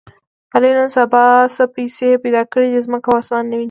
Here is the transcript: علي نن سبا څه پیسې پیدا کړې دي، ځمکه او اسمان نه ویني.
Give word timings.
علي 0.53 0.69
نن 0.77 0.89
سبا 0.97 1.23
څه 1.55 1.63
پیسې 1.75 2.09
پیدا 2.23 2.41
کړې 2.51 2.67
دي، 2.71 2.81
ځمکه 2.87 3.07
او 3.09 3.17
اسمان 3.21 3.43
نه 3.49 3.55
ویني. 3.55 3.59